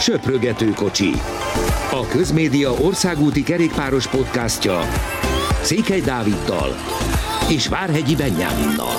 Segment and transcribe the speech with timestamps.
[0.00, 1.10] Söprögető kocsi.
[1.90, 4.80] A Közmédia országúti kerékpáros podcastja
[5.62, 6.74] Székely Dáviddal
[7.50, 8.94] és Várhegyi Benyáminnal.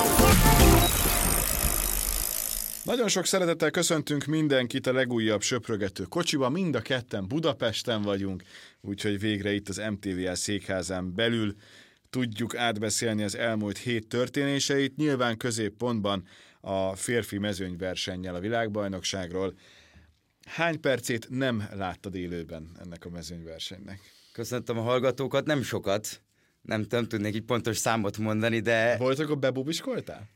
[2.84, 8.44] Nagyon sok szeretettel köszöntünk mindenkit a legújabb söprögető kocsiba, mind a ketten Budapesten vagyunk,
[8.82, 11.56] úgyhogy végre itt az MTVL székházán belül
[12.10, 16.28] tudjuk átbeszélni az elmúlt hét történéseit, nyilván középpontban
[16.62, 19.54] a férfi mezőnyversennyel a világbajnokságról.
[20.46, 24.00] Hány percét nem láttad élőben ennek a mezőnyversenynek?
[24.32, 26.22] Köszöntöm a hallgatókat, nem sokat,
[26.62, 28.98] nem, nem tudnék így pontos számot mondani, de...
[28.98, 30.30] Voltak a bebubiskoltál?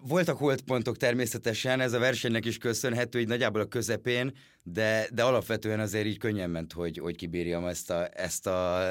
[0.00, 5.80] Voltak holdpontok természetesen, ez a versenynek is köszönhető, így nagyjából a közepén, de, de alapvetően
[5.80, 8.88] azért így könnyen ment, hogy, hogy kibírjam ezt a, ezt a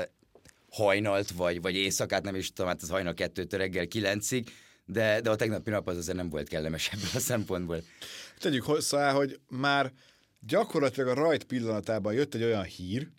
[0.69, 4.49] hajnalt, vagy, vagy éjszakát, nem is tudom, hát az hajnal kettőtől reggel kilencig,
[4.85, 7.81] de, de a tegnapi nap az azért nem volt kellemes ebből a szempontból.
[8.37, 9.91] Tegyük hozzá, hogy már
[10.39, 13.09] gyakorlatilag a rajt pillanatában jött egy olyan hír,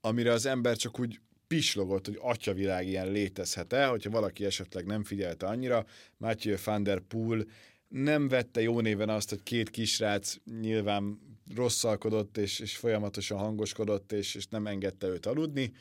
[0.00, 5.46] amire az ember csak úgy pislogott, hogy atyavilág ilyen létezhet-e, hogyha valaki esetleg nem figyelte
[5.46, 5.86] annyira.
[6.16, 7.46] Mathieu van der Poel
[7.88, 11.18] nem vette jó néven azt, hogy két kisrác nyilván
[11.54, 15.72] rosszalkodott, és, és folyamatosan hangoskodott, és, és nem engedte őt aludni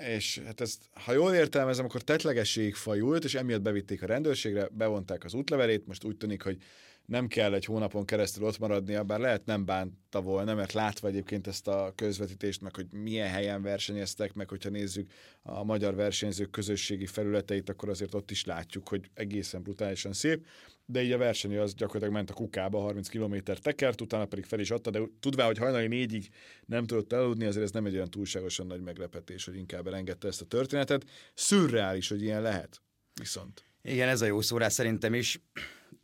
[0.00, 5.24] és hát ezt, ha jól értelmezem, akkor tetlegesség fajult, és emiatt bevitték a rendőrségre, bevonták
[5.24, 6.62] az útlevelét, most úgy tűnik, hogy
[7.06, 11.46] nem kell egy hónapon keresztül ott maradnia, bár lehet nem bánta volna, mert látva egyébként
[11.46, 15.10] ezt a közvetítést, meg hogy milyen helyen versenyeztek, meg hogyha nézzük
[15.42, 20.46] a magyar versenyzők közösségi felületeit, akkor azért ott is látjuk, hogy egészen brutálisan szép,
[20.86, 24.60] de így a verseny az gyakorlatilag ment a kukába, 30 km tekert, utána pedig fel
[24.60, 26.28] is adta, de tudván, hogy hajnali négyig
[26.66, 30.40] nem tudott eludni, azért ez nem egy olyan túlságosan nagy meglepetés, hogy inkább elengedte ezt
[30.40, 31.04] a történetet.
[31.34, 32.82] Szürreális, hogy ilyen lehet,
[33.14, 33.64] viszont.
[33.82, 35.40] Igen, ez a jó szórás szerintem is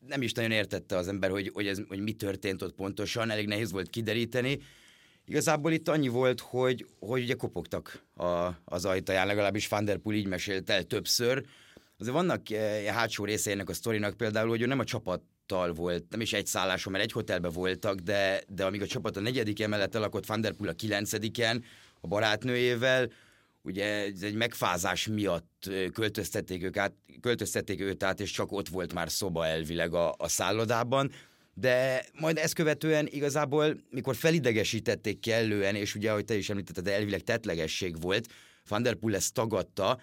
[0.06, 3.46] nem is nagyon értette az ember, hogy, hogy, ez, hogy mi történt ott pontosan, elég
[3.46, 4.58] nehéz volt kideríteni.
[5.24, 10.16] Igazából itt annyi volt, hogy, hogy ugye kopogtak a, az ajtaján, legalábbis Van der Poel
[10.16, 11.44] így mesélt el többször.
[12.00, 16.20] Azért vannak e, hátsó részeinek a sztorinak például, hogy ő nem a csapattal volt, nem
[16.20, 20.00] is egy szálláson, mert egy hotelben voltak, de, de amíg a csapat a negyedik emeleten
[20.00, 21.64] lakott Van der Poel a kilencediken,
[22.00, 23.10] a barátnőjével,
[23.62, 28.92] ugye ez egy megfázás miatt költöztették, ők át, költöztették őt át, és csak ott volt
[28.92, 31.10] már szoba elvileg a, a szállodában,
[31.54, 37.20] de majd ezt követően igazából, mikor felidegesítették kellően, és ugye, ahogy te is említetted, elvileg
[37.20, 38.28] tetlegesség volt,
[38.68, 39.98] Van der Poel ezt tagadta,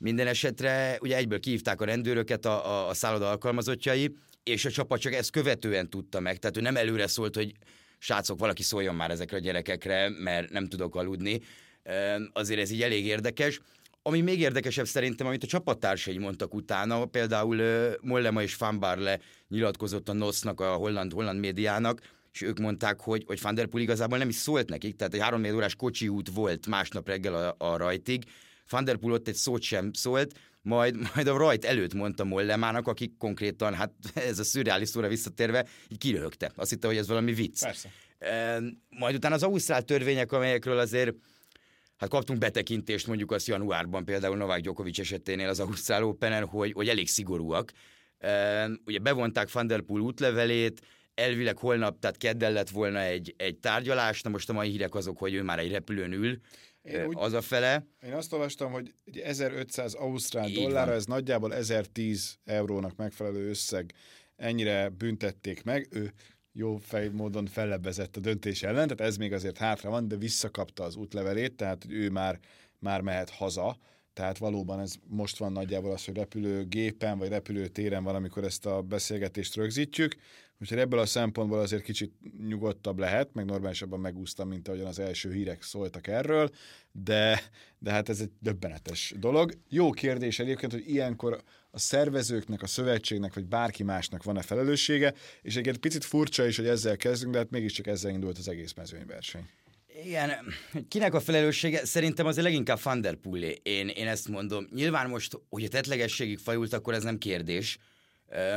[0.00, 5.00] minden esetre ugye egyből kihívták a rendőröket a, a, a szálloda alkalmazottjai, és a csapat
[5.00, 7.52] csak ezt követően tudta meg, tehát ő nem előre szólt, hogy
[7.98, 11.40] srácok, valaki szóljon már ezekre a gyerekekre, mert nem tudok aludni,
[12.32, 13.60] azért ez így elég érdekes.
[14.02, 17.62] Ami még érdekesebb szerintem, amit a csapattársai mondtak utána, például
[18.00, 22.00] Mollema és Van Barle nyilatkozott a NOSZ-nak, a holland, holland médiának,
[22.32, 25.20] és ők mondták, hogy, hogy Van der Poel igazából nem is szólt nekik, tehát egy
[25.20, 28.24] három órás kocsi út volt másnap reggel a, a rajtig,
[28.70, 32.86] Van der Poel ott egy szót sem szólt, majd, majd a rajt előtt mondta Mollemának,
[32.86, 36.50] aki konkrétan, hát ez a szürreális szóra visszatérve, így kiröhögte.
[36.54, 37.62] Azt hitte, hogy ez valami vicc.
[37.62, 37.88] Persze.
[38.18, 41.14] E, majd utána az ausztrál törvények, amelyekről azért
[41.96, 46.88] hát kaptunk betekintést mondjuk az januárban például Novák Djokovic eseténél az Ausztrál open hogy, hogy
[46.88, 47.72] elég szigorúak.
[48.18, 50.80] E, ugye bevonták Van der Poel útlevelét,
[51.14, 55.18] elvileg holnap, tehát keddel lett volna egy, egy tárgyalás, na most a mai hírek azok,
[55.18, 56.40] hogy ő már egy repülőn ül,
[56.82, 57.86] én úgy, az a fele.
[58.02, 63.92] Én azt olvastam, hogy egy 1500 ausztrál dollárra, ez nagyjából 1010 eurónak megfelelő összeg,
[64.36, 65.88] ennyire büntették meg.
[65.90, 66.12] Ő
[66.52, 70.84] jó fej módon fellebbezett a döntés ellen, tehát ez még azért hátra van, de visszakapta
[70.84, 72.38] az útlevelét, tehát ő már,
[72.78, 73.78] már mehet haza,
[74.12, 78.82] tehát valóban ez most van nagyjából az, hogy repülőgépen vagy repülőtéren van, amikor ezt a
[78.82, 80.16] beszélgetést rögzítjük,
[80.60, 82.12] úgyhogy ebből a szempontból azért kicsit
[82.46, 86.50] nyugodtabb lehet, meg normálisabban megúsztam, mint ahogyan az első hírek szóltak erről,
[86.92, 87.42] de,
[87.78, 89.52] de hát ez egy döbbenetes dolog.
[89.68, 95.56] Jó kérdés egyébként, hogy ilyenkor a szervezőknek, a szövetségnek, vagy bárki másnak van-e felelőssége, és
[95.56, 99.48] egy picit furcsa is, hogy ezzel kezdünk, de hát mégiscsak ezzel indult az egész mezőnyverseny.
[100.04, 100.30] Igen,
[100.88, 101.84] kinek a felelőssége?
[101.84, 103.04] Szerintem az leginkább Van.
[103.62, 104.66] Én, én ezt mondom.
[104.74, 107.78] Nyilván most, hogy a tetlegességig fajult, akkor ez nem kérdés.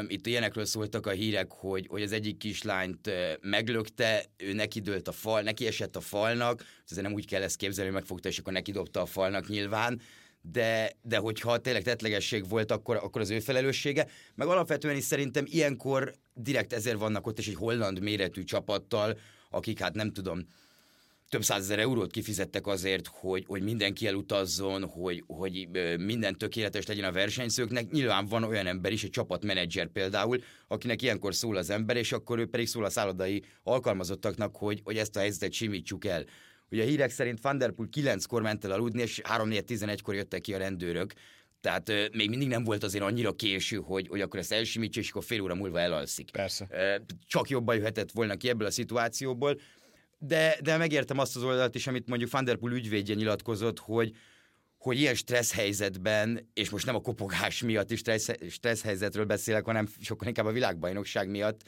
[0.07, 3.09] Itt ilyenekről szóltak a hírek, hogy, hogy az egyik kislányt
[3.41, 7.55] meglökte, ő neki dőlt a fal, neki esett a falnak, azért nem úgy kell ezt
[7.55, 10.01] képzelni, hogy megfogta, és akkor neki dobta a falnak nyilván,
[10.41, 14.07] de, de hogyha tényleg tetlegesség volt, akkor, akkor az ő felelőssége.
[14.35, 19.17] Meg alapvetően is szerintem ilyenkor direkt ezért vannak ott is egy holland méretű csapattal,
[19.49, 20.47] akik hát nem tudom,
[21.33, 27.11] több százezer eurót kifizettek azért, hogy, hogy mindenki elutazzon, hogy, hogy minden tökéletes legyen a
[27.11, 27.91] versenyzőknek.
[27.91, 32.39] Nyilván van olyan ember is, egy csapatmenedzser például, akinek ilyenkor szól az ember, és akkor
[32.39, 36.25] ő pedig szól a szállodai alkalmazottaknak, hogy, hogy ezt a helyzetet simítsuk el.
[36.71, 40.53] Ugye a hírek szerint Van Der Poel 9-kor ment el aludni, és 3-4-11-kor jöttek ki
[40.53, 41.13] a rendőrök.
[41.61, 45.09] Tehát euh, még mindig nem volt azért annyira késő, hogy, hogy akkor ezt elsimítsa, és
[45.09, 46.31] akkor fél óra múlva elalszik.
[46.31, 46.67] Persze.
[47.27, 49.59] csak jobban jöhetett volna ki ebből a szituációból
[50.25, 54.15] de, de megértem azt az oldalt is, amit mondjuk Van Der Poel ügyvédje nyilatkozott, hogy,
[54.77, 59.65] hogy ilyen stressz helyzetben, és most nem a kopogás miatt is stressz, stressz helyzetről beszélek,
[59.65, 61.61] hanem sokkal inkább a világbajnokság miatt,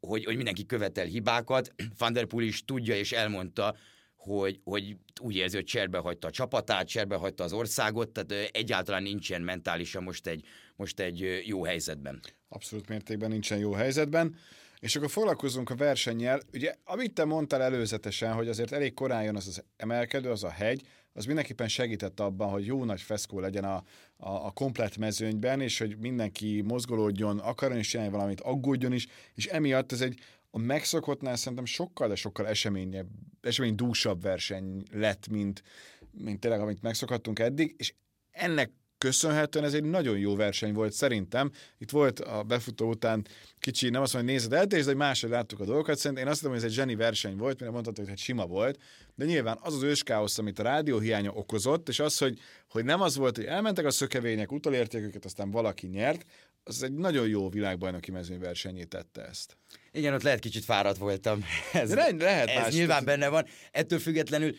[0.00, 1.74] hogy, hogy mindenki követel hibákat.
[1.98, 3.76] Van Der Poel is tudja és elmondta,
[4.16, 9.02] hogy, hogy úgy érzi, hogy cserbe hagyta a csapatát, cserbe hagyta az országot, tehát egyáltalán
[9.02, 10.44] nincsen mentálisan most egy,
[10.76, 12.20] most egy jó helyzetben.
[12.48, 14.36] Abszolút mértékben nincsen jó helyzetben.
[14.80, 16.40] És akkor foglalkozunk a versennyel.
[16.52, 20.50] Ugye, amit te mondtál előzetesen, hogy azért elég korán jön az az emelkedő, az a
[20.50, 20.82] hegy,
[21.12, 23.74] az mindenképpen segített abban, hogy jó nagy feszkó legyen a,
[24.16, 29.46] a, a komplet mezőnyben, és hogy mindenki mozgolódjon, akarjon is csinálni valamit, aggódjon is, és
[29.46, 30.18] emiatt ez egy
[30.50, 33.08] a megszokottnál szerintem sokkal, de sokkal eseményebb,
[33.40, 35.62] eseménydúsabb verseny lett, mint,
[36.10, 37.94] mint tényleg, amit megszokhattunk eddig, és
[38.30, 41.50] ennek köszönhetően ez egy nagyon jó verseny volt szerintem.
[41.78, 43.26] Itt volt a befutó után
[43.58, 45.98] kicsi, nem azt mondom, hogy nézed eltés, de máshogy láttuk a dolgokat.
[45.98, 48.46] Szerintem én azt mondom, hogy ez egy zseni verseny volt, mert mondhatod, hogy hát sima
[48.46, 48.78] volt,
[49.14, 52.38] de nyilván az az őskáosz, amit a rádió hiánya okozott, és az, hogy,
[52.68, 56.24] hogy nem az volt, hogy elmentek a szökevények, utolérték őket, aztán valaki nyert,
[56.64, 59.56] az egy nagyon jó világbajnoki mezőnyversenyét tette ezt.
[59.92, 61.44] Igen, ott lehet kicsit fáradt voltam.
[61.72, 63.46] Ez, lehet ez nyilván benne van.
[63.70, 64.54] Ettől függetlenül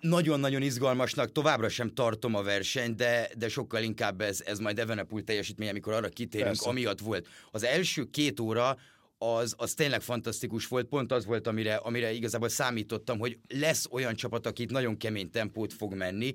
[0.00, 5.24] nagyon-nagyon izgalmasnak továbbra sem tartom a versenyt, de, de sokkal inkább ez, ez majd Evenepul
[5.24, 6.68] teljesítmény, amikor arra kitérünk, Persze.
[6.68, 7.28] amiatt volt.
[7.50, 8.76] Az első két óra
[9.18, 14.14] az, az tényleg fantasztikus volt, pont az volt, amire, amire igazából számítottam, hogy lesz olyan
[14.14, 16.34] csapat, aki itt nagyon kemény tempót fog menni.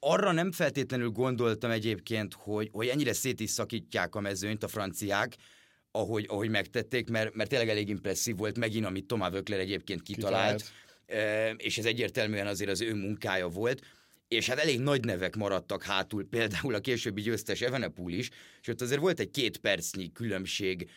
[0.00, 5.36] Arra nem feltétlenül gondoltam egyébként, hogy, hogy ennyire szét is szakítják a mezőnyt a franciák,
[5.90, 10.56] ahogy, ahogy megtették, mert, mert tényleg elég impresszív volt megint, amit Tomá Vökler egyébként kitalált.
[10.56, 10.85] kitalált
[11.56, 13.80] és ez egyértelműen azért az ő munkája volt,
[14.28, 18.30] és hát elég nagy nevek maradtak hátul, például a későbbi győztes Evenepul is,
[18.62, 20.90] és ott azért volt egy két percnyi különbség.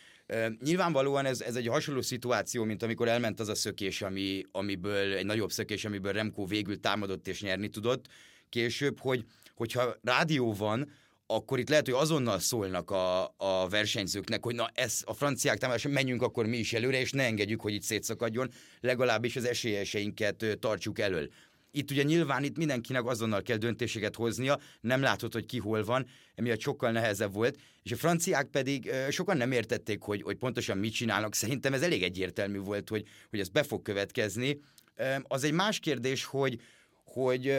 [0.63, 5.25] Nyilvánvalóan ez, ez egy hasonló szituáció, mint amikor elment az a szökés, ami, amiből, egy
[5.25, 8.07] nagyobb szökés, amiből Remco végül támadott és nyerni tudott
[8.49, 10.91] később, hogy hogyha rádió van,
[11.31, 15.89] akkor itt lehet, hogy azonnal szólnak a, a versenyzőknek, hogy na ez a franciák támadása,
[15.89, 20.99] menjünk akkor mi is előre, és ne engedjük, hogy itt szétszakadjon, legalábbis az esélyeseinket tartsuk
[20.99, 21.29] elől.
[21.71, 26.07] Itt ugye nyilván itt mindenkinek azonnal kell döntéseket hoznia, nem látod, hogy ki hol van,
[26.35, 30.93] emiatt sokkal nehezebb volt, és a franciák pedig sokan nem értették, hogy, hogy pontosan mit
[30.93, 31.35] csinálnak.
[31.35, 34.59] Szerintem ez elég egyértelmű volt, hogy, hogy ez be fog következni.
[35.23, 36.61] Az egy más kérdés, hogy,
[37.03, 37.53] hogy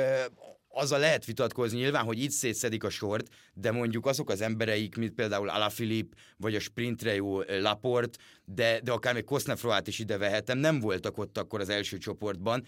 [0.81, 5.15] azzal lehet vitatkozni nyilván, hogy itt szétszedik a sort, de mondjuk azok az embereik, mint
[5.15, 10.59] például Alaphilipp, vagy a sprintre jó Laport, de, de akár még Kosznefroát is ide vehetem,
[10.59, 12.67] nem voltak ott akkor az első csoportban,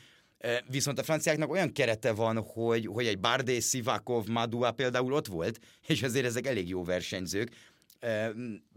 [0.69, 5.59] Viszont a franciáknak olyan kerete van, hogy, hogy egy Bardé, Sivakov, Madua például ott volt,
[5.87, 7.55] és azért ezek elég jó versenyzők,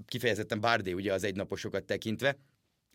[0.05, 2.37] kifejezetten Bardé ugye az egynaposokat tekintve,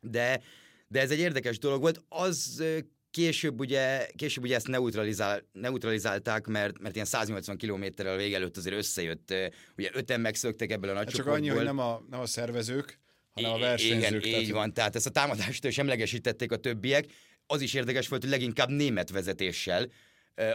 [0.00, 0.40] de,
[0.88, 2.02] de ez egy érdekes dolog volt.
[2.08, 2.62] Az
[3.10, 8.76] Később ugye, később ugye ezt neutralizál, neutralizálták, mert, mert ilyen 180 kilométerrel vége előtt azért
[8.76, 9.34] összejött.
[9.76, 12.98] Ugye öten megszöktek ebből a nagy hát Csak annyi, hogy nem a, nem a szervezők,
[13.32, 14.08] hanem a versenyzők.
[14.08, 14.40] Igen, tehát...
[14.40, 14.72] így van.
[14.72, 17.06] Tehát ezt a támadást is emlegesítették a többiek.
[17.46, 19.86] Az is érdekes volt, hogy leginkább német vezetéssel,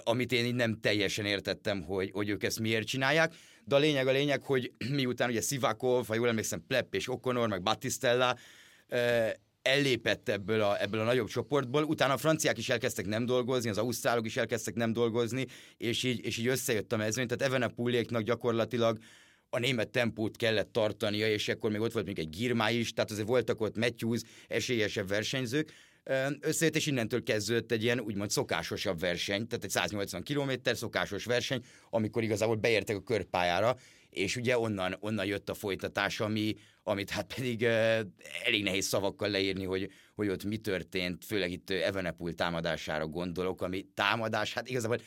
[0.04, 3.34] amit én így nem teljesen értettem, hogy, hogy ők ezt miért csinálják.
[3.66, 7.48] De a lényeg a lényeg, hogy miután ugye Sivakov, ha jól emlékszem, Plepp és Okonor,
[7.48, 8.38] meg Battistella,
[9.68, 13.78] ellépett ebből a, ebből a nagyobb csoportból, utána a franciák is elkezdtek nem dolgozni, az
[13.78, 15.46] ausztrálok is elkezdtek nem dolgozni,
[15.78, 18.98] és így, és így összejött a mezőny, tehát Evan a Pulléknak gyakorlatilag
[19.50, 23.12] a német tempót kellett tartania, és akkor még ott volt még egy Girmá is, tehát
[23.12, 25.72] azért voltak ott Matthews, esélyesebb versenyzők,
[26.40, 31.64] összejött, és innentől kezdődött egy ilyen úgymond szokásosabb verseny, tehát egy 180 km szokásos verseny,
[31.90, 33.76] amikor igazából beértek a körpályára,
[34.10, 36.56] és ugye onnan, onnan jött a folytatás, ami,
[36.88, 37.64] amit hát pedig
[38.44, 43.88] elég nehéz szavakkal leírni, hogy, hogy ott mi történt, főleg itt Evenepul támadására gondolok, ami
[43.94, 45.00] támadás, hát igazából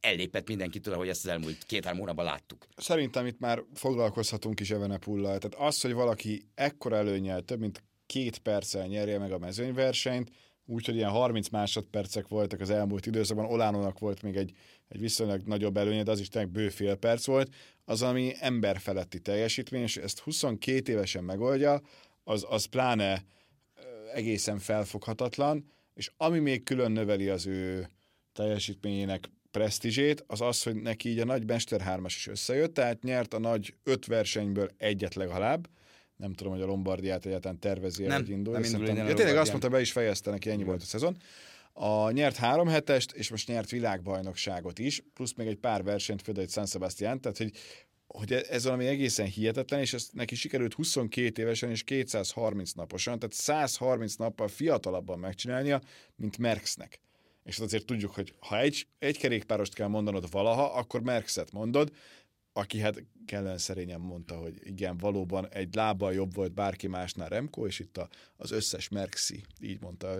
[0.00, 2.66] ellépett mindenkitől, ahogy ezt az elmúlt két-három hónapban láttuk.
[2.76, 5.38] Szerintem itt már foglalkozhatunk is Evenepullal.
[5.38, 10.30] Tehát az, hogy valaki ekkora előnyel több mint két perccel nyerje meg a mezőnyversenyt,
[10.70, 14.52] úgyhogy ilyen 30 másodpercek voltak az elmúlt időszakban, Olánónak volt még egy,
[14.88, 19.82] egy viszonylag nagyobb előnye, de az is tényleg bő perc volt, az, ami emberfeletti teljesítmény,
[19.82, 21.80] és ezt 22 évesen megoldja,
[22.24, 23.24] az, az pláne
[24.12, 25.64] egészen felfoghatatlan.
[25.94, 27.88] és ami még külön növeli az ő
[28.32, 33.34] teljesítményének presztízsét, az az, hogy neki így a nagy Mester 3 is összejött, tehát nyert
[33.34, 35.68] a nagy öt versenyből egyet legalább,
[36.18, 38.52] nem tudom, hogy a Lombardiát egyáltalán tervezi nem, hogy indul.
[38.52, 41.16] Nem indul ja, tényleg azt mondta, be is fejezte neki, ennyi volt a szezon.
[41.72, 46.46] A nyert három hetest, és most nyert világbajnokságot is, plusz még egy pár versenyt, például
[46.46, 47.52] egy San Sebastian, tehát hogy
[48.08, 53.34] hogy ez valami egészen hihetetlen, és ezt neki sikerült 22 évesen és 230 naposan, tehát
[53.34, 55.80] 130 nappal fiatalabban megcsinálnia,
[56.16, 57.00] mint Merckxnek.
[57.44, 61.92] És azért tudjuk, hogy ha egy, egy kerékpárost kell mondanod valaha, akkor Merckxet mondod,
[62.58, 67.66] aki hát kellően szerényen mondta, hogy igen, valóban egy lábbal jobb volt bárki másnál Remco,
[67.66, 70.18] és itt a, az összes Merxi, így mondta,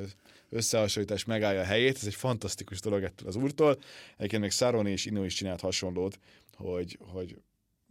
[0.48, 3.78] összehasonlítás megállja a helyét, ez egy fantasztikus dolog ettől az úrtól.
[4.16, 6.18] Egyébként még Saroni és Ino is csinált hasonlót,
[6.56, 7.40] hogy, hogy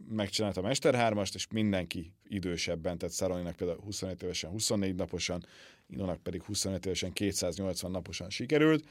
[0.08, 5.46] megcsinálta a Mester 3 és mindenki idősebben, tehát Szaroninak például 25 évesen 24 naposan,
[5.86, 8.84] Inonak pedig 25 évesen 280 naposan sikerült.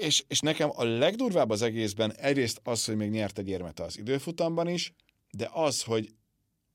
[0.00, 3.98] És, és nekem a legdurvább az egészben egyrészt az, hogy még nyert egy érmet az
[3.98, 4.92] időfutamban is,
[5.30, 6.14] de az, hogy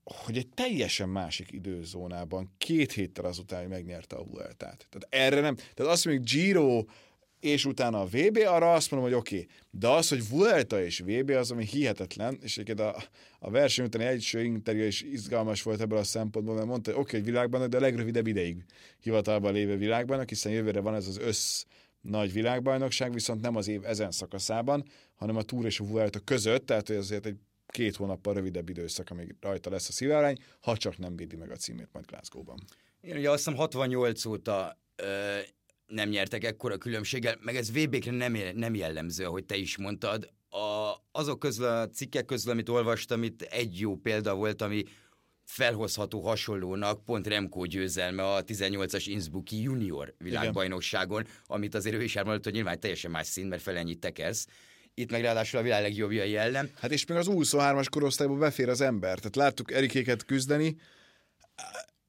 [0.04, 4.86] hogy egy teljesen másik időzónában két héttel azután, hogy megnyerte a Vueltát.
[4.90, 6.84] Tehát erre nem, tehát azt mondjuk Giro
[7.40, 9.34] és utána a VB, arra azt mondom, hogy oké.
[9.34, 9.48] Okay.
[9.70, 13.02] De az, hogy Vuelta és VB, az, ami hihetetlen, és egyébként a,
[13.38, 17.18] a verseny utáni első interjú is izgalmas volt ebből a szempontból, mert mondta, hogy oké,
[17.18, 18.64] okay, hogy de a legrövidebb ideig
[19.00, 21.64] hivatalban lévő világban, hiszen jövőre van ez az össz
[22.02, 26.66] nagy világbajnokság, viszont nem az év ezen szakaszában, hanem a Tour és a Vuelta között,
[26.66, 31.16] tehát azért egy két hónappal rövidebb időszak, amíg rajta lesz a szívárány, ha csak nem
[31.16, 32.58] védi meg a címét majd Glasgow-ban.
[33.00, 35.38] Én ugye azt hiszem 68 óta ö,
[35.86, 40.32] nem nyertek ekkora különbséggel, meg ez VB-kre nem, nem jellemző, ahogy te is mondtad.
[40.48, 44.82] A, azok közül a cikkek közül, amit olvastam, itt egy jó példa volt, ami
[45.44, 51.32] felhozható hasonlónak pont Remco győzelme a 18-as Innsbrucki junior világbajnokságon, Igen.
[51.46, 54.46] amit azért ő is elmondott, hogy nyilván teljesen más szín, mert fel ennyit tekersz.
[54.94, 56.70] Itt meg ráadásul a világ legjobbja jellem.
[56.74, 59.16] Hát és még az 23-as korosztályban befér az ember.
[59.16, 60.76] Tehát láttuk Erikéket küzdeni,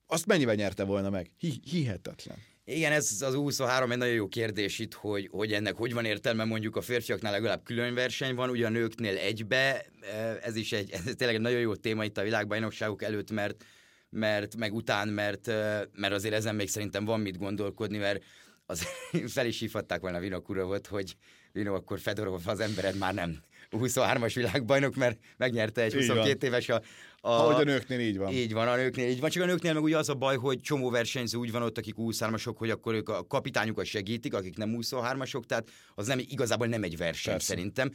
[0.08, 1.32] azt mennyivel nyerte volna meg?
[1.38, 2.38] Hi- hihetetlen.
[2.66, 6.44] Igen, ez az 23 egy nagyon jó kérdés itt, hogy, hogy ennek hogy van értelme,
[6.44, 9.86] mondjuk a férfiaknál legalább külön verseny van, ugye a nőknél egybe,
[10.42, 13.66] ez is egy, ez tényleg egy nagyon jó téma itt a világbajnokságok előtt, mert,
[14.10, 15.48] mert meg után, mert,
[15.94, 18.24] mert azért ezen még szerintem van mit gondolkodni, mert
[18.66, 18.88] az
[19.36, 21.16] fel is hívhatták volna Vinokurovot, hogy
[21.52, 23.42] Vino, akkor Fedorov az embered már nem
[23.78, 26.82] 23-as világbajnok, mert megnyerte egy 22 éves a,
[27.26, 28.34] a, Ahogy a nőknél így van.
[28.34, 29.30] Így van, a nőknél így van.
[29.30, 31.96] Csak a nőknél meg ugye az a baj, hogy csomó versenyző úgy van ott, akik
[31.98, 36.84] 23-asok, hogy akkor ők a kapitányukat segítik, akik nem 23-asok, tehát az nem igazából nem
[36.84, 37.48] egy verseny Persze.
[37.48, 37.90] szerintem.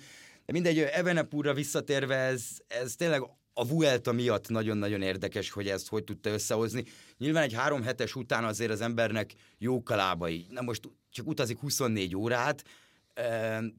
[0.46, 6.04] De mindegy, Evenepurra visszatérve, ez, ez tényleg a Vuelta miatt nagyon-nagyon érdekes, hogy ezt hogy
[6.04, 6.84] tudta összehozni.
[7.18, 10.46] Nyilván egy három hetes után azért az embernek jó kalábai.
[10.50, 12.62] Na most csak utazik 24 órát,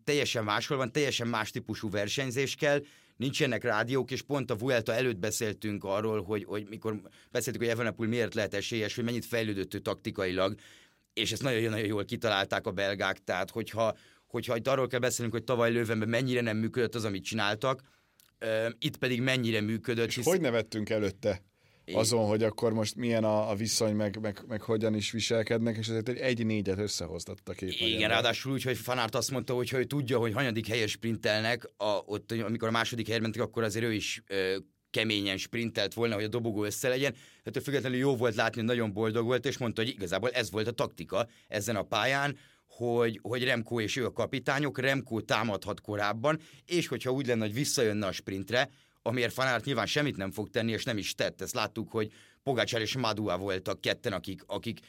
[0.03, 2.81] teljesen máshol van, teljesen más típusú versenyzés kell,
[3.17, 8.10] nincsenek rádiók, és pont a Vuelta előtt beszéltünk arról, hogy, hogy mikor beszéltük, hogy Evenepoel
[8.10, 10.55] miért lehet esélyes, hogy mennyit fejlődött ő taktikailag,
[11.13, 15.43] és ezt nagyon-nagyon jól kitalálták a belgák, tehát hogyha, hogyha itt arról kell beszélnünk, hogy
[15.43, 17.81] tavaly Lővenben mennyire nem működött az, amit csináltak,
[18.79, 20.08] itt pedig mennyire működött.
[20.08, 20.25] És hisz...
[20.25, 21.41] hogy nevettünk előtte?
[21.93, 25.88] Azon, hogy akkor most milyen a, a viszony, meg, meg, meg hogyan is viselkednek, és
[25.88, 29.74] ezért egy, egy négyet összehoztat a két Igen, ráadásul úgy, hogy Fanárt azt mondta, hogy
[29.74, 33.86] ő tudja, hogy hanyadik helyes sprintelnek, a, ott, amikor a második helyre mentek, akkor azért
[33.86, 34.58] ő is ö,
[34.89, 37.15] keményen sprintelt volna, hogy a dobogó össze legyen.
[37.46, 40.67] Hát függetlenül jó volt látni, hogy nagyon boldog volt, és mondta, hogy igazából ez volt
[40.67, 46.39] a taktika ezen a pályán, hogy, hogy Remco és ő a kapitányok, Remco támadhat korábban,
[46.65, 48.69] és hogyha úgy lenne, hogy visszajönne a sprintre,
[49.01, 51.41] amiért Fanárt nyilván semmit nem fog tenni, és nem is tett.
[51.41, 52.12] Ezt láttuk, hogy
[52.44, 54.79] Pogácsár és Madua voltak ketten, akik, akik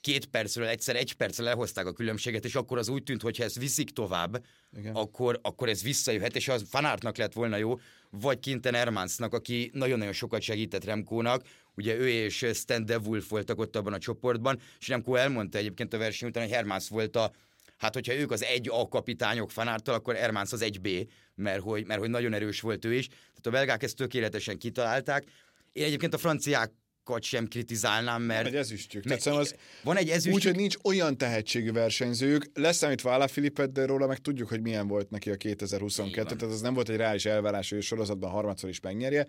[0.00, 3.44] két percről egyszer egy percre lehozták a különbséget, és akkor az úgy tűnt, hogy ha
[3.44, 4.44] ezt viszik tovább,
[4.92, 7.78] akkor, akkor ez visszajöhet, és az Fanártnak lett volna jó,
[8.10, 11.42] vagy Kinten Ermansnak, aki nagyon-nagyon sokat segített Remkónak,
[11.74, 15.94] ugye ő és Stan De Wolf voltak ott abban a csoportban, és Remkó elmondta egyébként
[15.94, 17.32] a verseny után, hogy Hermans volt a
[17.78, 20.88] hát hogyha ők az egy A kapitányok fanártal, akkor Ermánsz az egy B,
[21.34, 23.06] mert hogy, mert hogy nagyon erős volt ő is.
[23.06, 25.24] Tehát a belgák ezt tökéletesen kitalálták.
[25.72, 26.72] Én egyébként a franciák
[27.20, 28.42] sem kritizálnám, mert...
[28.42, 29.04] Van egy ezüstjük.
[29.04, 30.34] Mert az van egy ezüstjük.
[30.34, 34.88] Úgy, hogy nincs olyan tehetségű versenyzők, leszámítva Ala Filipet, de róla meg tudjuk, hogy milyen
[34.88, 38.80] volt neki a 2022, tehát az nem volt egy reális elvárás, hogy sorozatban harmadszor is
[38.80, 39.26] megnyerje.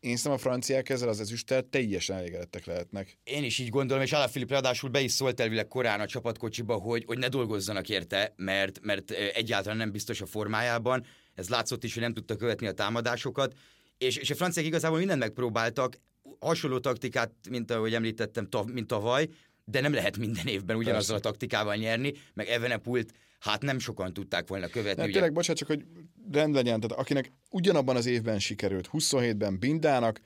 [0.00, 3.18] Én szerintem a franciák ezzel az ezüsttel teljesen elégedettek lehetnek.
[3.24, 7.04] Én is így gondolom, és Alaphilippe ráadásul be is szólt elvileg korán a csapatkocsiba, hogy,
[7.06, 11.06] hogy ne dolgozzanak érte, mert, mert egyáltalán nem biztos a formájában.
[11.34, 13.54] Ez látszott is, hogy nem tudta követni a támadásokat.
[13.98, 16.00] És, és a franciák igazából mindent megpróbáltak,
[16.38, 19.28] hasonló taktikát, mint ahogy említettem, tav, mint tavaly,
[19.64, 24.48] de nem lehet minden évben ugyanazzal a taktikával nyerni, meg Evenepult hát nem sokan tudták
[24.48, 25.02] volna követni.
[25.02, 25.84] Nem, tényleg, bocsánat, csak hogy
[26.32, 30.20] rend legyen, tehát akinek ugyanabban az évben sikerült, 27-ben Bindának,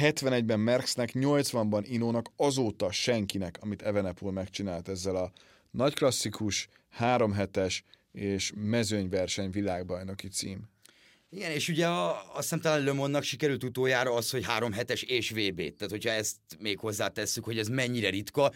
[0.00, 5.32] 71-ben Merckxnek, 80-ban Inónak, azóta senkinek, amit Evenepul megcsinált ezzel a
[5.70, 10.70] nagy klasszikus, három hetes és mezőnyverseny világbajnoki cím.
[11.30, 15.02] Igen, és ugye a, azt hiszem talán Le Monde-nak sikerült utoljára az, hogy három hetes
[15.02, 15.56] és VB.
[15.56, 18.52] Tehát, hogyha ezt még hozzátesszük, hogy ez mennyire ritka,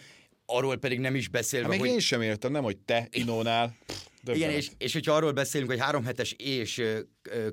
[0.49, 1.89] arról pedig nem is beszélve, Hát még hogy...
[1.89, 3.75] én sem értem, nem, hogy te Inónál.
[3.85, 4.55] Pff, Igen, döbbenet.
[4.57, 6.81] és, és hogyha arról beszélünk, hogy három hetes és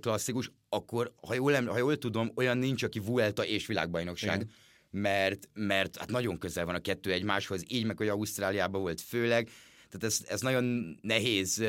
[0.01, 4.51] klasszikus, akkor, ha jól, ha jól tudom, olyan nincs, aki Vuelta és világbajnokság, Igen.
[4.91, 9.49] mert, mert hát nagyon közel van a kettő egymáshoz, így meg, hogy Ausztráliában volt főleg,
[9.91, 11.65] tehát ez, ez nagyon nehéz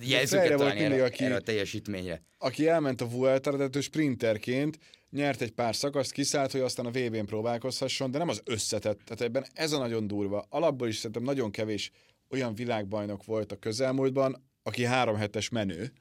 [0.00, 2.22] jelzőket találni erre, aki- erre a teljesítményre.
[2.38, 4.78] aki elment a Vuelta-ra, tehát ő sprinterként
[5.10, 9.00] nyert egy pár szakaszt, kiszállt, hogy aztán a VB-n próbálkozhasson, de nem az összetett.
[9.04, 10.46] Tehát ebben ez a nagyon durva.
[10.48, 11.90] Alapból is szerintem nagyon kevés
[12.30, 15.92] olyan világbajnok volt a közelmúltban, aki három hetes menő,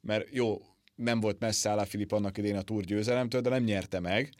[0.00, 0.62] mert jó,
[0.94, 4.32] nem volt messze áll a Filip annak idén a túr győzelemtől, de nem nyerte meg,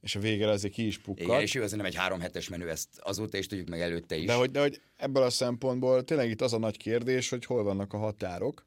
[0.00, 1.42] és a végére azért ki is Igen, pukkadt.
[1.42, 4.26] és ő azért nem egy három hetes menő, ezt azóta is tudjuk, meg előtte is.
[4.26, 7.62] De hogy, de hogy ebből a szempontból tényleg itt az a nagy kérdés, hogy hol
[7.62, 8.66] vannak a határok,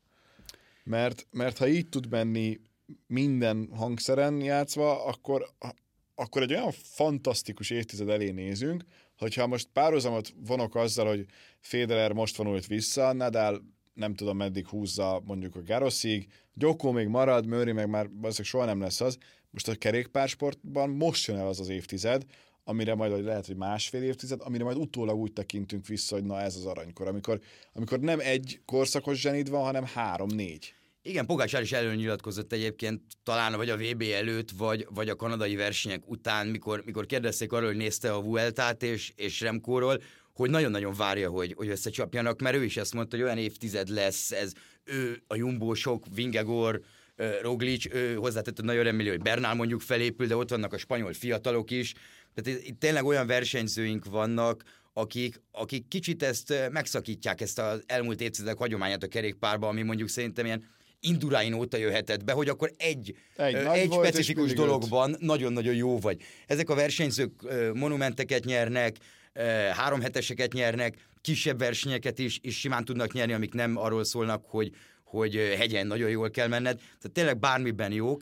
[0.84, 2.60] mert, mert ha így tud menni
[3.08, 5.50] minden hangszeren játszva, akkor,
[6.16, 8.84] akkor egy olyan fantasztikus évtized elé nézünk,
[9.18, 11.26] hogyha most párhuzamot vonok azzal, hogy
[11.60, 13.62] Federer most vonult vissza, Nadal
[13.94, 18.66] nem tudom meddig húzza mondjuk a Garoszig, Gyokó még marad, Murray meg már valószínűleg soha
[18.66, 19.18] nem lesz az.
[19.50, 22.26] Most a kerékpársportban most jön el az az évtized,
[22.64, 26.42] amire majd vagy lehet, hogy másfél évtized, amire majd utólag úgy tekintünk vissza, hogy na
[26.42, 27.40] ez az aranykor, amikor,
[27.74, 30.74] amikor nem egy korszakos zsenid van, hanem három-négy.
[31.02, 36.10] Igen, Pogácsár is előnyilatkozott egyébként, talán vagy a VB előtt, vagy, vagy a kanadai versenyek
[36.10, 40.02] után, mikor, mikor kérdezték arról, hogy nézte a Vueltát és, és Remkóról,
[40.34, 44.32] hogy nagyon-nagyon várja, hogy, hogy összecsapjanak, mert ő is ezt mondta, hogy olyan évtized lesz,
[44.32, 44.52] ez
[44.84, 46.82] ő, a Jumbo sok, Vingegor,
[47.42, 51.14] Roglic, ő hozzátett, hogy nagyon reméli, hogy Bernál mondjuk felépül, de ott vannak a spanyol
[51.14, 51.94] fiatalok is.
[52.34, 54.64] Tehát itt tényleg olyan versenyzőink vannak,
[54.94, 60.46] akik, akik kicsit ezt megszakítják, ezt az elmúlt évtizedek hagyományát a kerékpárba, ami mondjuk szerintem
[60.46, 60.64] ilyen
[61.00, 66.00] Indurain óta jöhetett be, hogy akkor egy, Egy ö, egy és specifikus dologban nagyon-nagyon jó
[66.00, 66.22] vagy.
[66.48, 68.96] Ezek a versenyzők ö, monumenteket nyernek,
[69.74, 74.72] három heteseket nyernek, kisebb versenyeket is, is simán tudnak nyerni, amik nem arról szólnak, hogy,
[75.04, 76.78] hogy hegyen nagyon jól kell menned.
[76.78, 78.22] Tehát tényleg bármiben jók.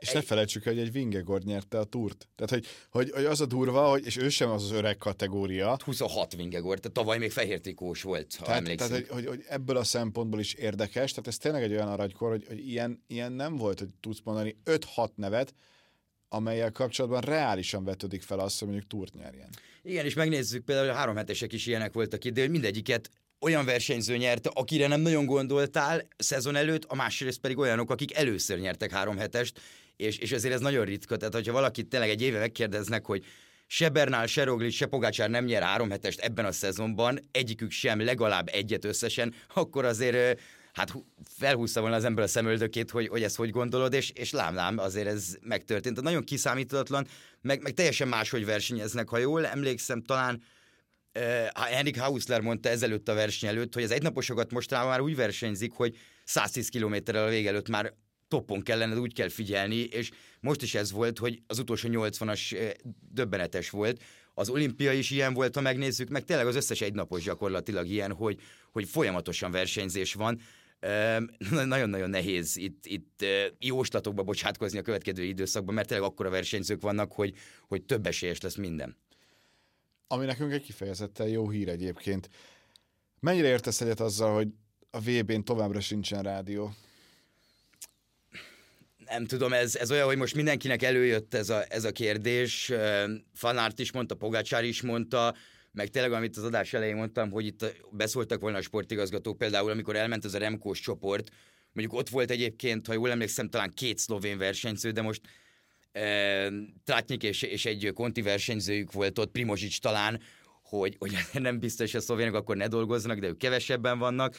[0.00, 2.28] És ne felejtsük, hogy egy Vingegord nyerte a túrt.
[2.36, 5.78] Tehát, hogy, hogy, hogy az a durva, hogy, és ő sem az az öreg kategória,
[5.84, 8.90] 26 Vingegor, tehát tavaly még fehér trikós volt, ha Tehát, emlékszünk.
[8.90, 12.30] tehát hogy, hogy, hogy ebből a szempontból is érdekes, tehát ez tényleg egy olyan aranykor,
[12.30, 15.54] hogy, hogy ilyen, ilyen nem volt, hogy tudsz mondani 5-6 nevet,
[16.28, 19.48] amelyel kapcsolatban reálisan vetődik fel az, hogy mondjuk túrt nyerjen.
[19.82, 23.64] Igen, és megnézzük például, hogy a három hetesek is ilyenek voltak itt, de mindegyiket olyan
[23.64, 28.90] versenyző nyerte, akire nem nagyon gondoltál szezon előtt, a másrészt pedig olyanok, akik először nyertek
[28.90, 29.60] három hetest,
[29.96, 31.16] és, és ezért ez nagyon ritka.
[31.16, 33.24] Tehát, hogyha valakit tényleg egy éve megkérdeznek, hogy
[33.66, 38.04] se Bernál, se Roglic, se Pogácsár nem nyer három hetest ebben a szezonban, egyikük sem
[38.04, 40.40] legalább egyet összesen, akkor azért
[40.72, 41.06] hát hú-
[41.38, 45.06] felhúzta volna az ember a szemöldökét, hogy, hogy ezt hogy gondolod, és, és lám-lám, azért
[45.06, 46.00] ez megtörtént.
[46.00, 47.06] Nagyon kiszámíthatatlan,
[47.42, 50.42] meg, meg teljesen máshogy versenyeznek, ha jól emlékszem, talán
[51.18, 51.22] Uh,
[51.54, 55.96] Henrik Hausler mondta ezelőtt a verseny előtt, hogy az egynaposokat mostanában már úgy versenyzik, hogy
[56.24, 57.94] 110 kilométerrel a vég előtt már
[58.28, 62.70] toppon kellene, úgy kell figyelni, és most is ez volt, hogy az utolsó 80-as eh,
[63.12, 64.02] döbbenetes volt.
[64.34, 68.40] Az olimpia is ilyen volt, ha megnézzük, meg tényleg az összes egynapos gyakorlatilag ilyen, hogy,
[68.72, 70.40] hogy folyamatosan versenyzés van.
[71.64, 73.24] Nagyon-nagyon nehéz itt, itt
[73.58, 77.34] jóslatokba bocsátkozni a következő időszakban, mert tényleg akkora versenyzők vannak, hogy,
[77.68, 78.96] hogy több esélyes lesz minden.
[80.12, 82.30] Ami nekünk egy kifejezetten jó hír egyébként.
[83.20, 84.48] Mennyire értesz egyet azzal, hogy
[84.90, 86.74] a VB-n továbbra sincsen rádió?
[89.10, 92.72] nem tudom, ez, ez olyan, hogy most mindenkinek előjött ez a, ez a kérdés.
[93.34, 95.34] Fanárt is mondta, Pogácsár is mondta,
[95.72, 99.96] meg tényleg, amit az adás elején mondtam, hogy itt beszóltak volna a sportigazgatók, például amikor
[99.96, 101.30] elment ez a Remkós csoport,
[101.72, 105.20] mondjuk ott volt egyébként, ha jól emlékszem, talán két szlovén versenyző, de most
[106.84, 110.20] Trátnyik és, és egy konti versenyzőjük volt ott, Primozsics talán,
[110.62, 114.36] hogy, hogy nem biztos, hogy a szlovénok akkor ne dolgoznak, de ők kevesebben vannak.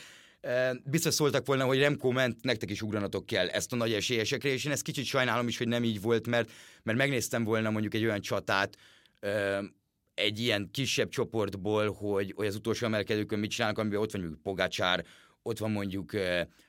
[0.84, 4.66] Biztos szóltak volna, hogy Remco ment, nektek is ugranatok kell ezt a nagy esélyesekre, és
[4.66, 6.52] én ezt kicsit sajnálom is, hogy nem így volt, mert,
[6.84, 8.78] mert megnéztem volna mondjuk egy olyan csatát,
[10.14, 14.42] egy ilyen kisebb csoportból, hogy, hogy az utolsó emelkedőkön mit csinálnak, amiben ott van mondjuk
[14.42, 15.06] Pogácsár,
[15.44, 16.12] ott van mondjuk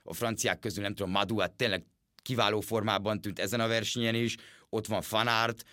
[0.03, 1.85] a franciák közül, nem tudom, Maduát tényleg
[2.23, 4.37] kiváló formában tűnt ezen a versenyen is,
[4.69, 5.65] ott van Fanárt,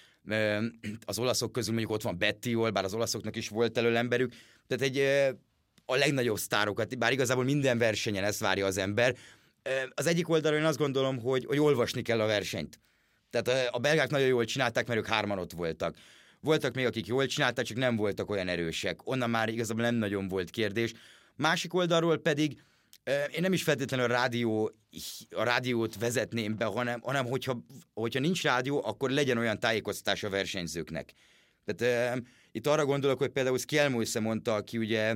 [1.05, 4.33] az olaszok közül mondjuk ott van Bettiol, bár az olaszoknak is volt elől emberük,
[4.67, 4.97] tehát egy
[5.85, 9.15] a legnagyobb sztárokat, bár igazából minden versenyen ezt várja az ember.
[9.93, 12.79] Az egyik oldalon én azt gondolom, hogy, hogy olvasni kell a versenyt.
[13.29, 15.95] Tehát a belgák nagyon jól csinálták, mert ők hárman ott voltak.
[16.41, 19.07] Voltak még, akik jól csinálták, csak nem voltak olyan erősek.
[19.07, 20.93] Onnan már igazából nem nagyon volt kérdés.
[21.35, 22.61] Másik oldalról pedig
[23.09, 24.71] én nem is feltétlenül a, rádió,
[25.29, 30.29] a rádiót vezetném be, hanem, hanem hogyha, hogyha nincs rádió, akkor legyen olyan tájékoztatás a
[30.29, 31.13] versenyzőknek.
[31.65, 35.15] Tehát uh, itt arra gondolok, hogy például Szkjelmősze mondta, aki ugye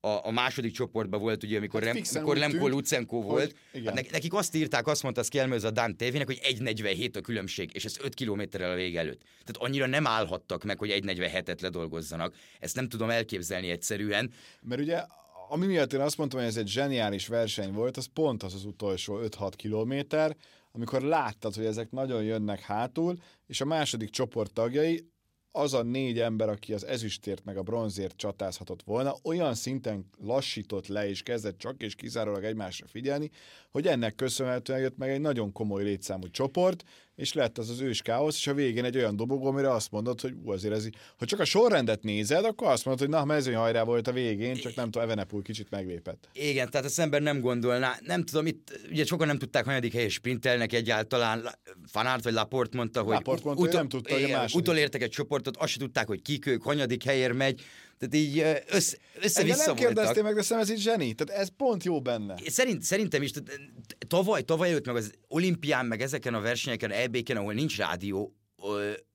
[0.00, 3.54] a, a második csoportban volt, ugye, amikor, hát Rem, amikor Lemko Lucenko volt.
[3.84, 7.84] Hát nekik azt írták, azt mondta Szkjelmőz a Dan tévének, hogy 1.47 a különbség, és
[7.84, 9.20] ez 5 kilométerrel a vége előtt.
[9.20, 12.34] Tehát annyira nem állhattak meg, hogy 1.47-et ledolgozzanak.
[12.60, 14.32] Ezt nem tudom elképzelni egyszerűen.
[14.62, 15.04] Mert ugye
[15.48, 18.64] ami miatt én azt mondtam, hogy ez egy zseniális verseny volt, az pont az az
[18.64, 20.36] utolsó 5-6 kilométer,
[20.72, 25.08] amikor láttad, hogy ezek nagyon jönnek hátul, és a második csoport tagjai
[25.52, 30.86] az a négy ember, aki az ezüstért meg a bronzért csatázhatott volna, olyan szinten lassított
[30.86, 33.30] le és kezdett csak és kizárólag egymásra figyelni,
[33.70, 36.84] hogy ennek köszönhetően jött meg egy nagyon komoly létszámú csoport,
[37.18, 40.20] és lett az az ős káosz, és a végén egy olyan dobogó, amire azt mondod,
[40.20, 40.94] hogy ú, azért ez így.
[41.16, 44.74] Ha csak a sorrendet nézed, akkor azt mondod, hogy na, mezőnyhajrá volt a végén, csak
[44.74, 46.28] nem tudom, Evenepul kicsit meglépett.
[46.32, 50.12] Igen, tehát az ember nem gondolná, nem tudom, itt ugye sokan nem tudták, hanyadik helyes
[50.12, 51.48] sprintelnek egyáltalán,
[51.86, 55.56] Fanárt vagy Laport mondta, hogy Laport mondta, utol, nem tudta, igen, hogy utolértek egy csoportot,
[55.56, 57.62] azt se tudták, hogy kik ők, hanyadik helyért megy,
[57.98, 61.14] tehát így össze, össze-vissza nem kérdeztél meg, de szerintem ez így zseni.
[61.14, 62.34] Tehát ez pont jó benne.
[62.46, 63.60] Szerint, szerintem is, tehát,
[64.06, 68.34] tavaly, tavaly előtt meg az olimpián, meg ezeken a versenyeken, EB-ken, ahol nincs rádió,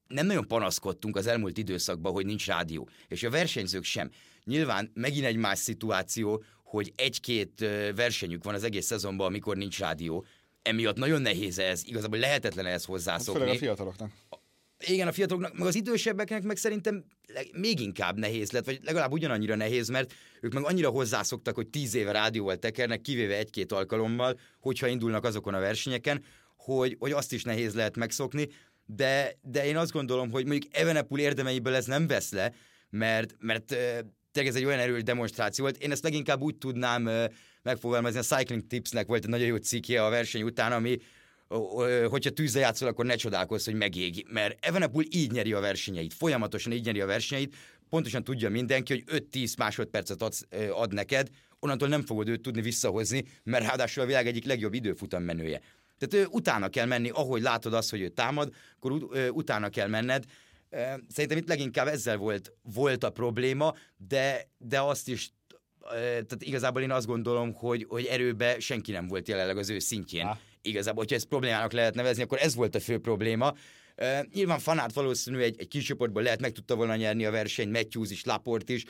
[0.08, 2.89] nem nagyon panaszkodtunk az elmúlt időszakban, hogy nincs rádió.
[3.08, 4.10] És a versenyzők sem.
[4.43, 7.60] Nyilván megint egy más szituáció, hogy egy-két
[7.96, 10.26] versenyük van az egész szezonban, amikor nincs rádió.
[10.62, 13.39] Emiatt nagyon nehéz ez, igazából lehetetlen ehhez hozzászokni.
[13.39, 14.12] Hát főleg a fiataloknak
[14.88, 17.04] igen, a fiataloknak, meg az idősebbeknek meg szerintem
[17.52, 21.96] még inkább nehéz lett, vagy legalább ugyanannyira nehéz, mert ők meg annyira hozzászoktak, hogy tíz
[21.96, 26.24] éve rádióval tekernek, kivéve egy-két alkalommal, hogyha indulnak azokon a versenyeken,
[26.58, 28.48] hogy, hogy azt is nehéz lehet megszokni,
[28.86, 32.54] de, de én azt gondolom, hogy mondjuk Evenepul érdemeiből ez nem vesz le,
[32.89, 33.65] mert, mert
[34.32, 35.78] tényleg ez egy olyan erős demonstráció volt.
[35.78, 37.10] Én ezt leginkább úgy tudnám
[37.62, 40.98] megfogalmazni, a Cycling Tipsnek volt egy nagyon jó cikkje a verseny után, ami
[42.10, 46.72] hogyha tűzzel játszol, akkor ne csodálkozz, hogy megég, mert Evenepul így nyeri a versenyeit, folyamatosan
[46.72, 47.56] így nyeri a versenyeit,
[47.89, 53.24] pontosan tudja mindenki, hogy 5-10 másodpercet adsz, ad neked, onnantól nem fogod őt tudni visszahozni,
[53.44, 55.62] mert ráadásul a világ egyik legjobb időfutam menője.
[55.98, 58.92] Tehát utána kell menni, ahogy látod azt, hogy ő támad, akkor
[59.32, 60.24] utána kell menned.
[61.10, 63.74] Szerintem itt leginkább ezzel volt, volt a probléma,
[64.08, 65.34] de, de azt is
[65.89, 70.26] tehát igazából én azt gondolom, hogy, hogy erőbe senki nem volt jelenleg az ő szintjén.
[70.26, 73.54] Ah igazából, hogyha ezt problémának lehet nevezni, akkor ez volt a fő probléma.
[73.97, 77.71] Uh, nyilván Fanát valószínű egy, egy kis csoportból lehet, meg tudta volna nyerni a versenyt,
[77.71, 78.86] Matthews is, Laport is.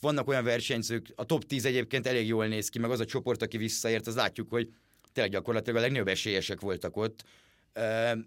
[0.00, 3.42] Vannak olyan versenyzők, a top 10 egyébként elég jól néz ki, meg az a csoport,
[3.42, 4.68] aki visszaért, az látjuk, hogy
[5.12, 7.24] tényleg gyakorlatilag a legnagyobb esélyesek voltak ott.
[7.74, 8.18] Uh,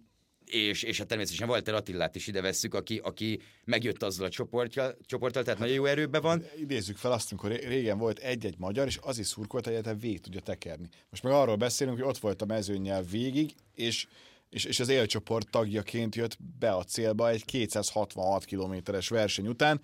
[0.45, 4.95] és, és hát természetesen Walter Attillát is ide vesszük, aki, aki megjött azzal a csoportja,
[5.05, 6.43] csoporttal, tehát nagyon jó erőben van.
[6.59, 10.19] Idézzük fel azt, amikor régen volt egy-egy magyar, és az is szurkolt, hogy egyetem végig
[10.19, 10.89] tudja tekerni.
[11.09, 14.07] Most meg arról beszélünk, hogy ott volt a mezőnyel végig, és
[14.51, 19.81] és, és az élcsoport tagjaként jött be a célba egy 266 kilométeres verseny után.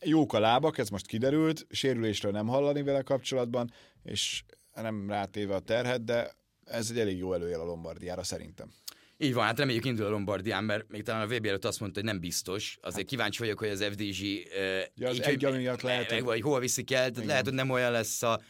[0.00, 5.60] Jók a lábak, ez most kiderült, sérülésről nem hallani vele kapcsolatban, és nem rátéve a
[5.60, 6.32] terhet, de
[6.64, 8.72] ez egy elég jó előjel a Lombardiára szerintem.
[9.22, 12.00] Így van, hát reméljük indul a Lombardián, mert még talán a VB előtt azt mondta,
[12.00, 12.78] hogy nem biztos.
[12.82, 13.98] Azért kíváncsi vagyok, hogy az FDG...
[13.98, 17.54] Uh, ja, az így, egy miatt lehet, meg, vagy hova viszik el, tehát lehet, hogy
[17.54, 18.40] nem olyan lesz a,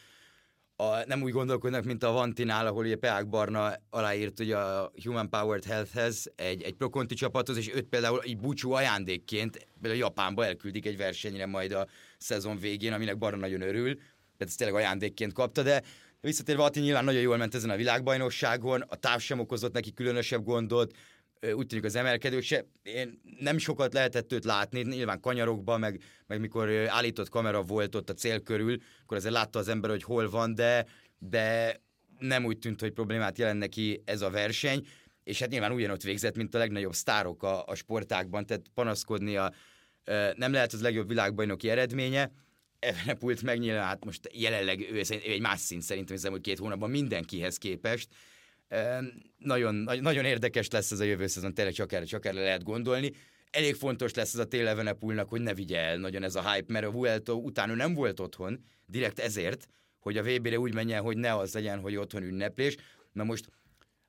[0.77, 5.31] a, nem úgy gondolkodnak, mint a Vantinál, ahol ugye Peák Barna aláírt ugye a Human
[5.31, 10.87] Powered Healthhez egy, egy prokonti csapathoz, és őt például így búcsú ajándékként például Japánba elküldik
[10.87, 11.87] egy versenyre majd a
[12.19, 15.83] szezon végén, aminek Barna nagyon örül, tehát ezt tényleg ajándékként kapta, de
[16.21, 20.45] Visszatérve Ati nyilván nagyon jól ment ezen a világbajnokságon, a táv sem okozott neki különösebb
[20.45, 20.97] gondot,
[21.53, 22.65] úgy tűnik az emelkedők se.
[22.83, 28.11] Én nem sokat lehetett őt látni, nyilván kanyarokban, meg, meg mikor állított kamera volt ott
[28.11, 30.87] a cél körül, akkor azért látta az ember, hogy hol van, de,
[31.19, 31.77] de
[32.19, 34.87] nem úgy tűnt, hogy problémát jelent neki ez a verseny,
[35.25, 39.53] és hát nyilván ugyanott végzett, mint a legnagyobb sztárok a, a sportákban, tehát panaszkodnia
[40.35, 42.31] nem lehet az legjobb világbajnoki eredménye,
[42.81, 47.57] Evenepult megnyilván, hát most jelenleg ő egy más szint szerintem az elmúlt két hónapban mindenkihez
[47.57, 48.09] képest.
[49.39, 53.13] Nagyon, nagyon érdekes lesz ez a jövő szezon, tényleg csak erre, csak erre lehet gondolni.
[53.51, 56.73] Elég fontos lesz ez a tél Evenepulnak, hogy ne vigye el nagyon ez a hype,
[56.73, 61.17] mert a Vuelto utána nem volt otthon, direkt ezért, hogy a VB-re úgy menjen, hogy
[61.17, 62.77] ne az legyen, hogy otthon ünneplés.
[63.13, 63.49] Na most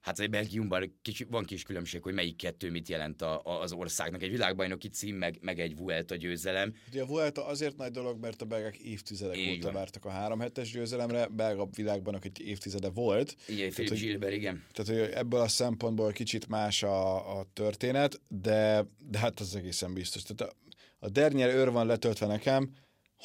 [0.01, 3.71] Hát egy Belgiumban kicsi, van kis különbség, hogy melyik kettő mit jelent a, a, az
[3.71, 4.21] országnak.
[4.21, 6.73] Egy világbajnoki cím, meg, meg egy Vuelta győzelem.
[6.87, 9.73] Ugye a Vuelta azért nagy dolog, mert a belgák évtizedek Így óta van.
[9.73, 13.35] vártak a három hetes győzelemre, belga világbanok egy évtizede volt.
[13.47, 14.65] Igen, Philip Gilbert, igen.
[14.73, 19.93] Tehát hogy ebből a szempontból kicsit más a, a történet, de, de hát az egészen
[19.93, 20.23] biztos.
[20.23, 20.57] Tehát a,
[20.99, 22.73] a Dernier őr van letöltve nekem,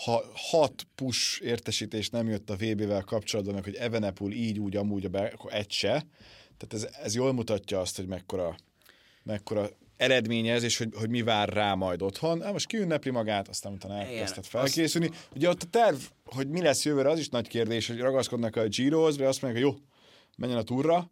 [0.05, 5.05] ha hat push értesítés nem jött a VB-vel kapcsolatban, meg hogy Evenepul így, úgy, amúgy,
[5.05, 6.07] a be, akkor egy se.
[6.59, 8.57] Tehát ez, ez jól mutatja azt, hogy mekkora,
[9.23, 12.43] mekkora eredménye ez, és hogy, hogy mi vár rá majd otthon.
[12.43, 15.11] Hát most kiünnepli magát, aztán utána elkezdett azt- felkészülni.
[15.35, 18.67] Ugye ott a terv, hogy mi lesz jövőre, az is nagy kérdés, hogy ragaszkodnak a
[18.69, 19.81] Girohoz, vagy azt mondják, hogy jó,
[20.37, 21.11] menjen a túra,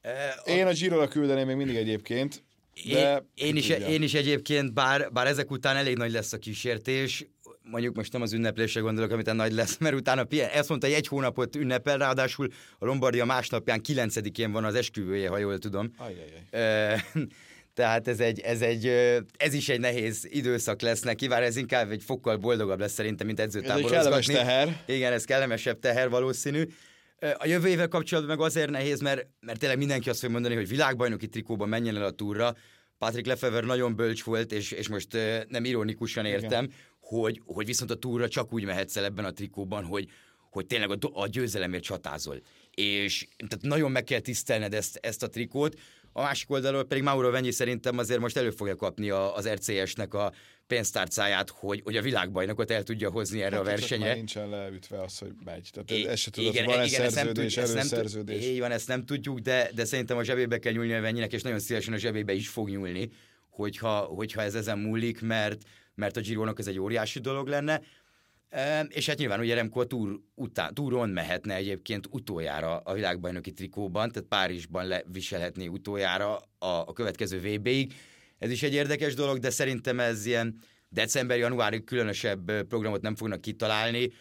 [0.00, 2.42] E, én a Giro-ra küldeném még mindig egyébként,
[2.90, 6.38] de én, én, is, én is egyébként, bár, bár ezek után elég nagy lesz a
[6.38, 7.26] kísértés,
[7.70, 10.96] mondjuk most nem az ünneplésre gondolok, amit nagy lesz, mert utána Pierre ezt mondta, hogy
[10.96, 12.48] egy hónapot ünnepel, ráadásul
[12.78, 15.90] a Lombardia másnapján, 9-én van az esküvője, ha jól tudom.
[17.74, 18.86] Tehát ez, egy, ez, egy,
[19.36, 23.26] ez is egy nehéz időszak lesz neki, bár ez inkább egy fokkal boldogabb lesz szerintem,
[23.26, 24.02] mint Ez egy edzőtáborozgatni.
[24.02, 24.82] kellemes teher.
[24.86, 26.64] Igen, ez kellemesebb teher valószínű.
[27.18, 30.68] A jövő évvel kapcsolatban meg azért nehéz, mert, mert tényleg mindenki azt fogja mondani, hogy
[30.68, 32.54] világbajnoki trikóban menjen el a túra.
[32.98, 35.08] Patrick Lefever nagyon bölcs volt, és, és most
[35.48, 36.68] nem ironikusan értem,
[37.08, 40.08] hogy, hogy viszont a túra csak úgy mehetsz el ebben a trikóban, hogy,
[40.50, 42.40] hogy tényleg a, a győzelemért csatázol.
[42.74, 45.78] És tehát nagyon meg kell tisztelned ezt, ezt a trikót.
[46.12, 50.14] A másik oldalról pedig Mauro Venyi szerintem azért most elő fogja kapni a, az RCS-nek
[50.14, 50.32] a
[50.66, 54.06] pénztárcáját, hogy, hogy a világbajnokot el tudja hozni erre Hát, a versenyre.
[54.06, 55.70] Már nincsen leütve az, hogy megy.
[55.72, 58.44] Tehát I- ez se tudod, hogy van-e szerződés, ezt nem tud- előszerződés.
[58.44, 61.42] Így van, ezt nem tudjuk, de, de szerintem a zsebébe kell nyúlni a Venyinek, és
[61.42, 63.10] nagyon szívesen a zsebébe is fog nyúlni,
[63.50, 65.62] hogyha, hogyha ez ezen múlik, mert,
[65.94, 67.80] mert a Girónak ez egy óriási dolog lenne.
[68.88, 74.10] És hát nyilván ugye Remco a túr után, túron mehetne egyébként utoljára a világbajnoki trikóban,
[74.10, 77.94] tehát Párizsban leviselhetné utoljára a, a következő VB-ig.
[78.38, 84.12] Ez is egy érdekes dolog, de szerintem ez ilyen december-januárig különösebb programot nem fognak kitalálni.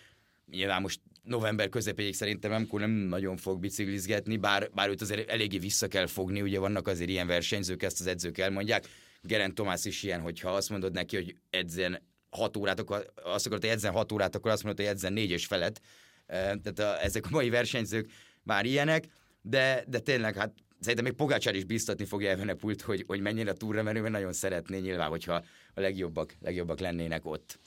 [0.52, 5.58] Nyilván most november közepéig szerintem Remco nem nagyon fog biciklizgetni, bár, bár őt azért eléggé
[5.58, 8.88] vissza kell fogni, ugye vannak azért ilyen versenyzők, ezt az edzők elmondják.
[9.22, 13.64] Geren Tomás is ilyen, hogyha azt mondod neki, hogy edzen 6 órát, akkor azt akarod,
[13.64, 15.82] hogy edzen 6 órát, akkor azt mondod, hogy edzen 4 és felett.
[16.26, 18.12] Eh, Tehát a, ezek a mai versenyzők
[18.44, 19.08] már ilyenek,
[19.42, 23.54] de, de tényleg hát szerintem még Pogácsár is biztatni fogja Evenepult, hogy, hogy menjen a
[23.54, 25.34] túra, mert ő nagyon szeretné nyilván, hogyha
[25.74, 27.60] a legjobbak, legjobbak lennének ott.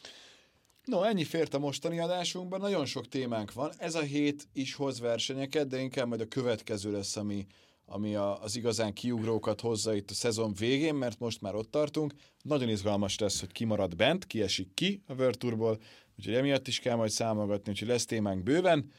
[0.87, 3.72] No, ennyi fért a mostani adásunkban, nagyon sok témánk van.
[3.79, 7.46] Ez a hét is hoz versenyeket, de inkább majd a következő lesz, ami,
[7.87, 12.12] ami a, az igazán kiugrókat hozza itt a szezon végén, mert most már ott tartunk.
[12.42, 15.79] Nagyon izgalmas lesz, hogy ki marad bent, ki esik ki a Tourból,
[16.18, 18.90] úgyhogy emiatt is kell majd számolgatni, úgyhogy lesz témánk bőven.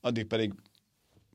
[0.00, 0.54] Addig pedig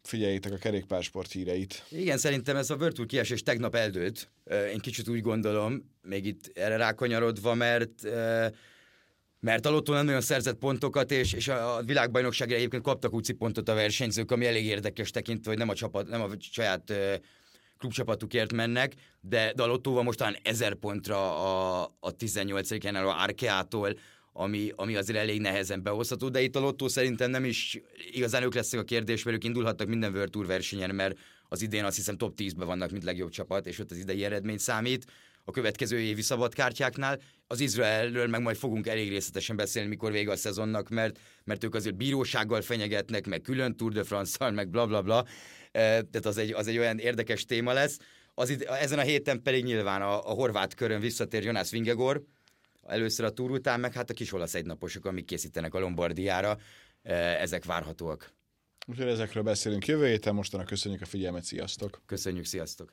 [0.02, 1.86] figyeljétek a kerékpársport híreit.
[1.90, 4.32] Igen, szerintem ez a Tour kiesés tegnap eldőlt.
[4.72, 8.48] Én kicsit úgy gondolom, még itt erre rákanyarodva, mert ö,
[9.44, 13.34] mert a Lotto nem nagyon szerzett pontokat, és, és a a világbajnokságra egyébként kaptak UCI
[13.34, 16.94] pontot a versenyzők, ami elég érdekes tekintve, hogy nem a, csapat, nem a saját
[17.78, 21.18] klubcsapatukért mennek, de, de a Lottóval most talán 1000 pontra
[21.82, 23.98] a, a 18 helyen álló Arkeától,
[24.34, 28.54] ami, ami azért elég nehezen behozható, de itt a Lottó szerintem nem is igazán ők
[28.54, 31.18] lesznek a kérdés, mert ők indulhattak minden World Tour versenyen, mert
[31.50, 34.58] az idén azt hiszem top 10-ben vannak, mint legjobb csapat, és ott az idei eredmény
[34.58, 35.06] számít.
[35.46, 40.36] A következő évi szabadkártyáknál az Izraelről meg majd fogunk elég részletesen beszélni, mikor vége a
[40.36, 45.02] szezonnak, mert, mert ők azért bírósággal fenyegetnek, meg külön Tour de France-szal, meg bla bla
[45.02, 45.26] bla.
[45.72, 47.98] Eh, Tehát az egy, az egy olyan érdekes téma lesz.
[48.34, 52.24] Az id- ezen a héten pedig nyilván a, a horvát körön visszatér Jonas Vingegor,
[52.88, 56.58] először a túr után, meg hát a kis olasz egynaposok, amik készítenek a Lombardiára,
[57.40, 58.34] ezek várhatóak.
[58.88, 62.02] Úgyhogy ezekről beszélünk jövő héten, mostanak köszönjük a figyelmet, sziasztok!
[62.06, 62.92] Köszönjük, sziasztok!